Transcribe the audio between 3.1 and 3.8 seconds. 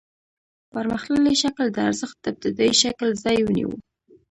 ځای ونیو